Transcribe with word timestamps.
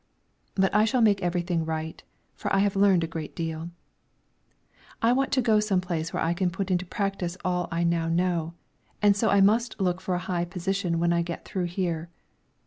But 0.55 0.73
I 0.73 0.83
shall 0.83 1.01
make 1.01 1.21
everything 1.21 1.63
right, 1.63 2.01
for 2.33 2.51
I 2.51 2.57
have 2.57 2.75
learned 2.75 3.03
a 3.03 3.13
great 3.13 3.35
deal. 3.35 3.69
I 4.99 5.13
want 5.13 5.31
to 5.33 5.43
go 5.43 5.57
to 5.57 5.61
some 5.61 5.79
place 5.79 6.11
where 6.11 6.23
I 6.23 6.33
can 6.33 6.49
put 6.49 6.71
into 6.71 6.87
practice 6.87 7.37
all 7.45 7.67
I 7.71 7.83
now 7.83 8.07
know, 8.09 8.55
and 9.03 9.15
so 9.15 9.29
I 9.29 9.41
must 9.41 9.79
look 9.79 10.01
for 10.01 10.15
a 10.15 10.25
high 10.25 10.45
position 10.45 10.97
when 10.97 11.13
I 11.13 11.21
get 11.21 11.45
through 11.45 11.65
here. 11.65 12.09